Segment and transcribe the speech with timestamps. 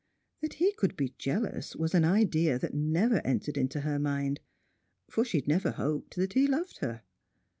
[0.41, 4.39] That he could be jealous was an idea that never entered into her mind,
[5.07, 7.03] for she had never hoped that he loved her.